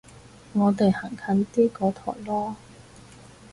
[0.53, 2.55] 我哋行近啲個台囉